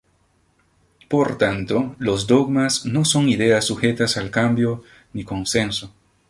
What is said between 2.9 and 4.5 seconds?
son ideas sujetas al